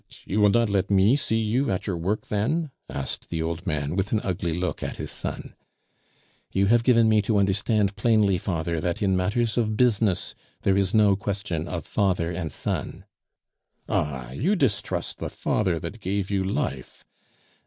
[0.25, 3.95] you will not let me see you at your work then?" asked the old man,
[3.95, 5.53] with an ugly look at his son.
[6.51, 10.33] "You have given me to understand plainly, father, that in matters of business
[10.63, 13.05] there is no question of father and son"
[13.87, 14.31] "Ah!
[14.31, 17.05] you distrust the father that gave you life!"